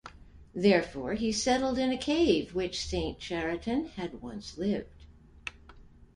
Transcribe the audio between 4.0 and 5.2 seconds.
once lived.